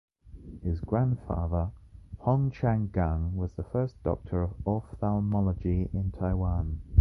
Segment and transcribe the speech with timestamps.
[0.63, 1.69] His grandfather,
[2.21, 6.81] Hong Chang-Gung, was the first Doctor of ophthalmology in Taiwan.